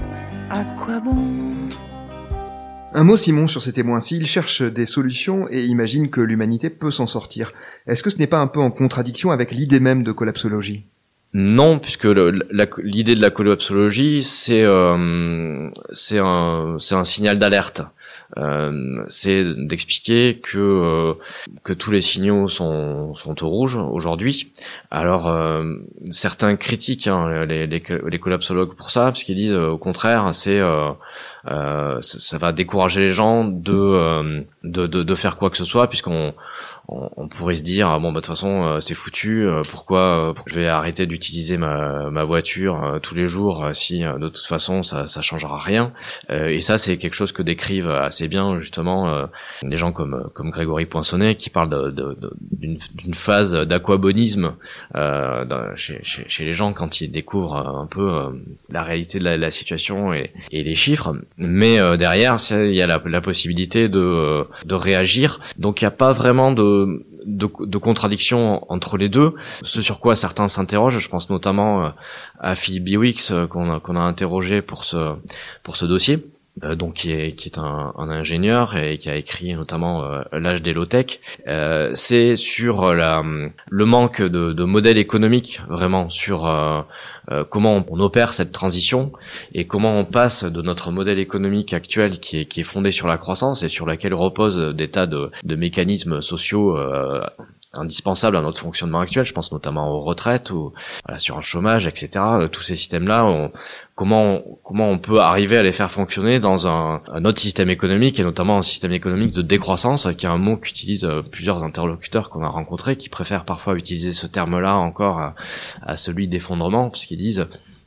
à 0.51 0.63
quoi 0.79 1.01
bon? 1.01 1.69
Un 2.95 3.05
mot 3.05 3.17
Simon 3.17 3.49
sur 3.49 3.63
ces 3.63 3.73
témoins 3.73 4.01
s'ils 4.01 4.27
cherchent 4.27 4.63
des 4.63 4.87
solutions 4.87 5.47
et 5.51 5.65
imaginent 5.65 6.11
que 6.11 6.21
l'humanité 6.21 6.71
peut 6.71 6.91
s'en 6.91 7.07
sortir. 7.07 7.53
Est-ce 7.87 8.03
que 8.03 8.11
ce 8.11 8.19
n'est 8.19 8.27
pas 8.27 8.41
un 8.41 8.47
peu 8.47 8.61
en 8.61 8.71
contradiction 8.71 9.33
avec 9.33 9.51
l'idée 9.51 9.81
même 9.81 10.05
de 10.05 10.13
collapsologie? 10.13 10.85
Non, 11.33 11.79
puisque 11.79 12.07
l'idée 12.07 13.15
de 13.15 13.21
la 13.21 13.31
collapsologie, 13.31 14.23
c'est 14.23 14.63
euh, 14.63 15.59
un 16.21 17.05
signal 17.05 17.39
d'alerte. 17.39 17.83
Euh, 18.37 19.05
c'est 19.09 19.45
d'expliquer 19.45 20.39
que 20.41 20.59
euh, 20.59 21.15
que 21.65 21.73
tous 21.73 21.91
les 21.91 22.01
signaux 22.01 22.49
sont 22.49 23.15
sont 23.17 23.43
au 23.45 23.49
rouge 23.49 23.77
aujourd'hui. 23.77 24.53
Alors 24.91 25.27
euh, 25.29 25.75
certains 26.11 26.55
critiquent 26.57 27.09
hein, 27.09 27.45
les, 27.45 27.67
les, 27.67 27.83
les 28.09 28.19
collapsologues 28.19 28.75
pour 28.77 28.91
ça, 28.91 29.07
parce 29.07 29.25
qu'ils 29.25 29.37
disent 29.37 29.55
au 29.55 29.79
contraire, 29.79 30.33
c'est 30.33 30.61
ça, 30.61 32.01
ça, 32.01 32.39
va 32.39 32.53
décourager 32.53 33.01
les 33.01 33.09
gens 33.09 33.45
de, 33.45 34.45
de, 34.63 34.87
de, 34.87 35.03
de 35.03 35.15
faire 35.15 35.37
quoi 35.37 35.51
que 35.51 35.57
ce 35.57 35.65
soit, 35.65 35.89
puisqu'on 35.89 36.35
on, 36.89 37.29
pourrait 37.29 37.55
se 37.55 37.63
dire 37.63 37.89
ah 37.89 37.99
bon 37.99 38.13
bah 38.13 38.21
de 38.21 38.27
toute 38.27 38.35
façon 38.35 38.65
euh, 38.65 38.81
c'est 38.81 38.95
foutu 38.95 39.47
euh, 39.47 39.63
pourquoi, 39.71 40.35
je 40.47 40.55
vais 40.57 40.67
arrêter 40.67 41.07
d'utiliser 41.07 41.57
ma, 41.57 42.11
ma 42.11 42.25
voiture 42.25 42.83
euh, 42.83 42.99
tous 42.99 43.15
les 43.15 43.27
jours 43.27 43.69
si 43.75 44.01
de 44.01 44.29
toute 44.29 44.47
façon 44.47 44.83
ça 44.83 45.07
ça 45.07 45.21
changera 45.21 45.59
rien. 45.59 45.93
Et 46.31 46.61
ça 46.61 46.79
c'est 46.79 46.97
quelque 46.97 47.15
chose 47.15 47.33
que 47.33 47.43
décrivent 47.43 47.91
assez 47.91 48.29
bien 48.29 48.61
justement 48.61 49.29
des 49.63 49.77
gens 49.77 49.93
comme 49.93 50.31
comme 50.35 50.51
Grégory 50.51 50.87
Poinçonnet 50.87 51.35
qui 51.35 51.51
parlent 51.51 51.93
d'une 52.53 53.15
phase 53.15 53.53
d'aquabonisme 53.53 54.55
chez, 55.77 56.01
chez, 56.03 56.25
chez, 56.29 56.45
les 56.45 56.53
gens 56.53 56.73
quand 56.73 57.01
ils 57.01 57.11
découvrent 57.11 57.57
un 57.57 57.87
peu 57.87 58.41
la 58.71 58.83
réalité 58.83 59.19
de 59.19 59.25
la, 59.25 59.51
situation 59.51 60.13
et, 60.13 60.33
et, 60.51 60.63
les 60.63 60.75
chiffres. 60.75 61.15
Mais 61.37 61.77
derrière 61.97 62.37
il 62.51 62.75
y 62.75 62.83
a 62.83 62.87
la, 62.87 63.01
la 63.05 63.21
possibilité 63.21 63.89
de 63.89 64.47
de 64.65 64.75
réagir. 64.75 65.41
Donc 65.59 65.81
il 65.81 65.85
n'y 65.85 65.89
a 65.89 65.93
pas 65.93 66.13
vraiment 66.13 66.53
de 66.53 66.70
de, 67.27 67.51
de, 67.61 67.79
contradiction 67.79 68.65
entre 68.73 68.97
les 68.97 69.09
deux. 69.09 69.35
Ce 69.63 69.83
sur 69.83 70.01
quoi 70.01 70.17
certains 70.17 70.49
s'interrogent, 70.49 70.99
je 70.99 71.09
pense 71.09 71.31
notamment 71.31 71.85
euh, 71.85 71.89
à 72.39 72.55
Philippe 72.55 72.85
Biwix 72.85 73.31
euh, 73.31 73.47
qu'on 73.47 73.73
a, 73.73 73.81
qu'on 73.81 73.97
a 73.97 74.01
interrogé 74.01 74.63
pour 74.63 74.85
ce 74.85 75.15
pour 75.63 75.77
ce 75.77 75.85
dossier. 75.85 76.25
Euh, 76.65 76.75
donc 76.75 76.95
qui 76.95 77.13
est, 77.13 77.33
qui 77.33 77.49
est 77.49 77.59
un, 77.59 77.93
ingénieur 77.97 78.77
et 78.77 78.99
qui 78.99 79.09
a 79.09 79.17
écrit 79.17 79.55
notamment 79.55 80.05
l'âge 80.33 80.63
des 80.63 80.73
low-tech, 80.73 81.21
c'est 81.95 82.37
sur 82.37 82.95
la, 82.95 83.23
le 83.69 83.85
manque 83.85 84.21
de, 84.21 84.53
de 84.53 84.65
modèle 84.65 84.99
économique 84.99 85.61
vraiment 85.69 86.11
sur 86.11 86.47
euh, 87.31 87.45
comment 87.45 87.85
on, 87.89 88.01
opère 88.01 88.35
cette 88.35 88.51
transition 88.51 89.13
et 89.55 89.67
comment 89.67 89.99
on 89.99 90.05
passe 90.05 90.43
de 90.43 90.63
notre 90.63 90.91
modèle 90.91 91.19
économique 91.19 91.73
actuel 91.73 92.19
qui 92.19 92.41
est, 92.41 92.47
qui 92.47 92.61
est 92.61 92.65
fondé 92.65 92.91
sur 92.91 93.07
la 93.07 93.19
croissance 93.19 93.63
et 93.63 93.69
sur 93.69 93.87
laquelle 93.87 94.15
reposent 94.15 94.75
des 94.75 94.89
tas 94.89 95.07
de, 95.07 95.31
de 95.45 95.55
mécanismes 95.55 96.23
sociaux 96.23 96.77
euh, 96.77 97.21
indispensable 97.73 98.37
à 98.37 98.41
notre 98.41 98.59
fonctionnement 98.59 99.01
actuel. 99.01 99.25
Je 99.25 99.33
pense 99.33 99.53
notamment 99.53 99.91
aux 99.91 100.01
retraites 100.01 100.51
ou 100.51 100.73
à 101.05 101.13
l'assurance 101.13 101.45
chômage, 101.45 101.87
etc. 101.87 102.11
Euh, 102.17 102.49
tous 102.49 102.63
ces 102.63 102.75
systèmes-là, 102.75 103.51
comment 103.95 104.43
comment 104.65 104.91
on 104.91 104.99
peut 104.99 105.21
arriver 105.21 105.57
à 105.57 105.63
les 105.63 105.73
faire 105.73 105.91
fonctionner 105.91 106.41
dans 106.41 106.67
un, 106.67 107.03
un, 107.13 107.25
autre 107.25 107.41
système 107.41 107.71
économique 107.71 108.19
et 108.19 108.25
notamment 108.25 108.59
un 108.59 108.63
système 108.63 108.93
économique 108.93 109.33
de 109.33 109.43
décroissance, 109.43 110.09
qui 110.19 110.27
est 110.27 110.29
un 110.29 110.39
mot 110.39 110.57
qu'utilisent 110.57 111.05
euh, 111.05 111.23
plusieurs 111.23 111.63
interlocuteurs 111.63 112.31
qu'on 112.31 112.43
a 112.43 112.49
rencontrés, 112.49 112.97
qui 112.97 113.09
préfèrent 113.09 113.45
parfois 113.45 113.77
utiliser 113.77 114.13
ce 114.13 114.27
terme-là 114.27 114.77
encore 114.77 115.21
à, 115.21 115.35
à 115.83 115.97
celui 115.97 116.29
d'effondrement, 116.29 116.91
puisqu'ils 116.91 117.19
disent 117.19 117.47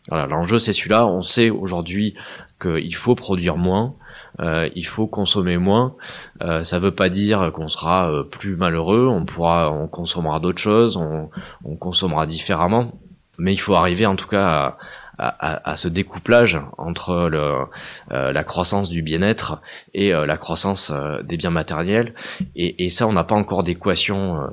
voilà, 0.09 0.27
l'enjeu 0.27 0.59
c'est 0.59 0.73
celui-là. 0.73 1.07
On 1.07 1.21
sait 1.21 1.49
aujourd'hui 1.49 2.15
qu'il 2.61 2.95
faut 2.95 3.15
produire 3.15 3.57
moins, 3.57 3.95
euh, 4.39 4.69
il 4.75 4.85
faut 4.85 5.07
consommer 5.07 5.57
moins. 5.57 5.95
Euh, 6.41 6.63
ça 6.63 6.79
veut 6.79 6.93
pas 6.93 7.09
dire 7.09 7.51
qu'on 7.53 7.67
sera 7.67 8.11
euh, 8.11 8.23
plus 8.23 8.55
malheureux. 8.55 9.07
On 9.07 9.25
pourra, 9.25 9.71
on 9.71 9.87
consommera 9.87 10.39
d'autres 10.39 10.61
choses, 10.61 10.97
on, 10.97 11.29
on, 11.63 11.75
consommera 11.75 12.25
différemment. 12.25 12.93
Mais 13.37 13.53
il 13.53 13.59
faut 13.59 13.75
arriver 13.75 14.05
en 14.05 14.15
tout 14.15 14.27
cas 14.27 14.77
à, 15.17 15.27
à, 15.27 15.71
à 15.71 15.75
ce 15.75 15.87
découplage 15.87 16.59
entre 16.77 17.29
le, 17.29 17.65
euh, 18.11 18.31
la 18.31 18.43
croissance 18.43 18.89
du 18.89 19.01
bien-être 19.01 19.61
et 19.93 20.11
la 20.11 20.37
croissance 20.37 20.91
des 21.23 21.37
biens 21.37 21.49
matériels. 21.49 22.13
Et, 22.55 22.85
et 22.85 22.89
ça, 22.89 23.07
on 23.07 23.13
n'a 23.13 23.23
pas 23.23 23.35
encore 23.35 23.63
d'équation 23.63 24.49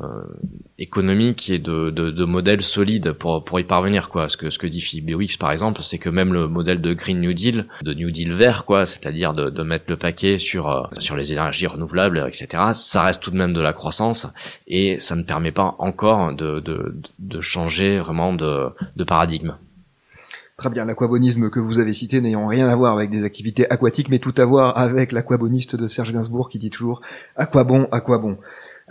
économique 0.80 1.50
et 1.50 1.58
de, 1.58 1.90
de, 1.90 2.10
de 2.10 2.24
modèles 2.24 2.62
solides 2.62 3.12
pour 3.12 3.44
pour 3.44 3.60
y 3.60 3.64
parvenir 3.64 4.08
quoi. 4.08 4.28
Ce 4.28 4.36
que 4.36 4.50
ce 4.50 4.58
que 4.58 4.66
dit 4.66 4.80
Philippe 4.80 5.06
Bewix 5.06 5.36
par 5.38 5.52
exemple, 5.52 5.82
c'est 5.82 5.98
que 5.98 6.08
même 6.08 6.32
le 6.32 6.48
modèle 6.48 6.80
de 6.80 6.94
Green 6.94 7.20
New 7.20 7.34
Deal, 7.34 7.66
de 7.82 7.94
New 7.94 8.10
Deal 8.10 8.32
vert 8.32 8.64
quoi, 8.64 8.86
c'est-à-dire 8.86 9.34
de, 9.34 9.50
de 9.50 9.62
mettre 9.62 9.84
le 9.88 9.96
paquet 9.96 10.38
sur 10.38 10.68
euh, 10.68 10.82
sur 10.98 11.16
les 11.16 11.32
énergies 11.32 11.66
renouvelables, 11.66 12.24
etc. 12.26 12.72
Ça 12.74 13.02
reste 13.02 13.22
tout 13.22 13.30
de 13.30 13.36
même 13.36 13.52
de 13.52 13.60
la 13.60 13.72
croissance 13.72 14.26
et 14.66 14.98
ça 14.98 15.14
ne 15.14 15.22
permet 15.22 15.52
pas 15.52 15.76
encore 15.78 16.32
de 16.32 16.60
de, 16.60 16.96
de 17.18 17.40
changer 17.40 17.98
vraiment 17.98 18.32
de 18.32 18.68
de 18.96 19.04
paradigme. 19.04 19.54
Très 20.60 20.68
bien, 20.68 20.84
l'aquabonisme 20.84 21.48
que 21.48 21.58
vous 21.58 21.78
avez 21.78 21.94
cité 21.94 22.20
n'ayant 22.20 22.46
rien 22.46 22.68
à 22.68 22.76
voir 22.76 22.94
avec 22.94 23.08
des 23.08 23.24
activités 23.24 23.70
aquatiques, 23.70 24.10
mais 24.10 24.18
tout 24.18 24.34
à 24.36 24.44
voir 24.44 24.76
avec 24.76 25.10
l'aquaboniste 25.10 25.74
de 25.74 25.86
Serge 25.86 26.12
Gainsbourg 26.12 26.50
qui 26.50 26.58
dit 26.58 26.68
toujours 26.68 27.00
à 27.34 27.46
quoi 27.46 27.64
bon, 27.64 27.88
à 27.92 28.00
quoi 28.02 28.18
bon. 28.18 28.36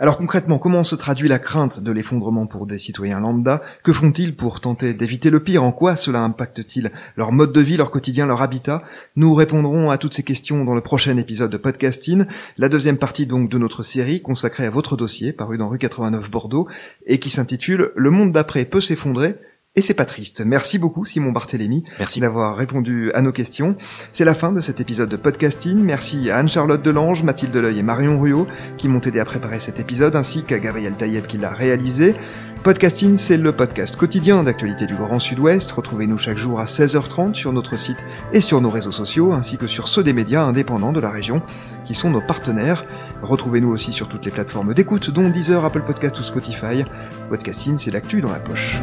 Alors 0.02 0.16
concrètement, 0.16 0.58
comment 0.58 0.82
se 0.82 0.94
traduit 0.94 1.28
la 1.28 1.38
crainte 1.38 1.80
de 1.80 1.92
l'effondrement 1.92 2.46
pour 2.46 2.66
des 2.66 2.78
citoyens 2.78 3.20
lambda? 3.20 3.62
Que 3.84 3.92
font-ils 3.92 4.34
pour 4.34 4.62
tenter 4.62 4.94
d'éviter 4.94 5.28
le 5.28 5.42
pire? 5.42 5.62
En 5.62 5.72
quoi 5.72 5.94
cela 5.94 6.22
impacte-t-il 6.22 6.90
leur 7.16 7.32
mode 7.32 7.52
de 7.52 7.60
vie, 7.60 7.76
leur 7.76 7.90
quotidien, 7.90 8.24
leur 8.24 8.40
habitat? 8.40 8.82
Nous 9.16 9.34
répondrons 9.34 9.90
à 9.90 9.98
toutes 9.98 10.14
ces 10.14 10.22
questions 10.22 10.64
dans 10.64 10.74
le 10.74 10.80
prochain 10.80 11.18
épisode 11.18 11.50
de 11.50 11.58
Podcasting, 11.58 12.24
la 12.56 12.70
deuxième 12.70 12.96
partie 12.96 13.26
donc 13.26 13.50
de 13.50 13.58
notre 13.58 13.82
série 13.82 14.22
consacrée 14.22 14.64
à 14.64 14.70
votre 14.70 14.96
dossier 14.96 15.34
paru 15.34 15.58
dans 15.58 15.68
rue 15.68 15.76
89 15.76 16.30
Bordeaux 16.30 16.66
et 17.04 17.20
qui 17.20 17.28
s'intitule 17.28 17.92
Le 17.94 18.10
monde 18.10 18.32
d'après 18.32 18.64
peut 18.64 18.80
s'effondrer 18.80 19.36
et 19.80 19.82
c'est 19.82 19.94
pas 19.94 20.04
triste. 20.04 20.42
Merci 20.44 20.78
beaucoup 20.78 21.06
Simon 21.06 21.32
Barthélémy 21.32 21.84
d'avoir 22.18 22.54
répondu 22.54 23.10
à 23.14 23.22
nos 23.22 23.32
questions. 23.32 23.78
C'est 24.12 24.26
la 24.26 24.34
fin 24.34 24.52
de 24.52 24.60
cet 24.60 24.78
épisode 24.78 25.08
de 25.08 25.16
podcasting. 25.16 25.78
Merci 25.78 26.30
à 26.30 26.36
Anne-Charlotte 26.36 26.82
Delange, 26.82 27.22
Mathilde 27.22 27.50
Deleuil 27.50 27.78
et 27.78 27.82
Marion 27.82 28.20
Ruot 28.20 28.46
qui 28.76 28.88
m'ont 28.88 29.00
aidé 29.00 29.20
à 29.20 29.24
préparer 29.24 29.58
cet 29.58 29.80
épisode, 29.80 30.16
ainsi 30.16 30.42
qu'à 30.42 30.58
Gabriel 30.58 30.96
Taïeb 30.96 31.24
qui 31.24 31.38
l'a 31.38 31.48
réalisé. 31.48 32.14
Podcasting, 32.62 33.16
c'est 33.16 33.38
le 33.38 33.52
podcast 33.52 33.96
quotidien 33.96 34.42
d'actualité 34.42 34.84
du 34.84 34.96
Grand 34.96 35.18
Sud-Ouest. 35.18 35.72
Retrouvez-nous 35.72 36.18
chaque 36.18 36.36
jour 36.36 36.60
à 36.60 36.66
16h30 36.66 37.32
sur 37.32 37.54
notre 37.54 37.78
site 37.78 38.04
et 38.34 38.42
sur 38.42 38.60
nos 38.60 38.68
réseaux 38.68 38.92
sociaux, 38.92 39.32
ainsi 39.32 39.56
que 39.56 39.66
sur 39.66 39.88
ceux 39.88 40.04
des 40.04 40.12
médias 40.12 40.42
indépendants 40.42 40.92
de 40.92 41.00
la 41.00 41.08
région, 41.08 41.40
qui 41.86 41.94
sont 41.94 42.10
nos 42.10 42.20
partenaires. 42.20 42.84
Retrouvez-nous 43.22 43.70
aussi 43.70 43.94
sur 43.94 44.08
toutes 44.08 44.26
les 44.26 44.30
plateformes 44.30 44.74
d'écoute, 44.74 45.08
dont 45.08 45.30
Deezer, 45.30 45.64
Apple 45.64 45.84
Podcast 45.86 46.18
ou 46.18 46.22
Spotify. 46.22 46.84
Podcasting, 47.30 47.78
c'est 47.78 47.90
l'actu 47.90 48.20
dans 48.20 48.30
la 48.30 48.40
poche. 48.40 48.82